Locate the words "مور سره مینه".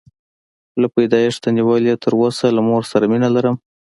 2.69-3.29